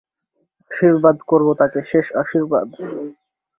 [0.71, 2.67] আশীর্বাদ করব তাকে–শেষ আর্শীবাদ।